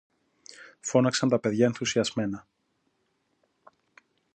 [0.79, 2.47] φώναξαν τα παιδιά ενθουσιασμένα.